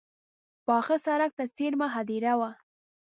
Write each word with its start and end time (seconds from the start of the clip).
پاخه 0.67 0.97
سړک 1.05 1.31
ته 1.37 1.43
څېرمه 1.55 1.87
هدیره 1.95 2.33
وه. 2.39 2.49